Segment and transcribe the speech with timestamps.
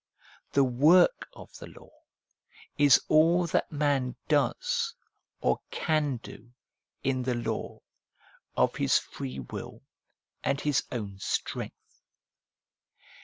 [0.53, 1.91] The work of the law
[2.75, 4.95] is all that man does,
[5.41, 6.53] or can do,
[7.03, 7.81] in the law,
[8.57, 9.83] of his free will
[10.43, 12.01] and his own strength.